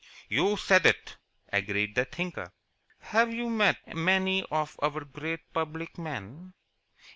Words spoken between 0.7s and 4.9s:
it," agreed the Thinker. "Have you met many of